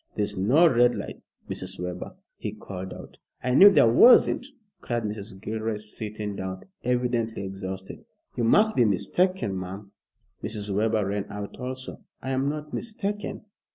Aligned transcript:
"There's 0.15 0.35
no 0.35 0.67
red 0.67 0.95
light, 0.95 1.21
Mrs. 1.47 1.79
Webber," 1.79 2.15
he 2.39 2.53
called 2.53 2.91
out. 2.91 3.19
"I 3.43 3.51
knew 3.53 3.69
there 3.69 3.87
wasn't," 3.87 4.47
cried 4.81 5.03
Mrs. 5.03 5.39
Gilroy, 5.39 5.77
sitting 5.77 6.35
down, 6.35 6.63
evidently 6.83 7.43
exhausted. 7.43 8.03
"You 8.35 8.43
must 8.43 8.75
be 8.75 8.83
mistaken, 8.83 9.59
ma'am." 9.59 9.91
Mrs. 10.43 10.71
Webber 10.73 11.05
ran 11.05 11.27
out 11.29 11.59
also. 11.59 11.99
"I 12.19 12.31
am 12.31 12.49
not 12.49 12.73
mistaken. 12.73 13.45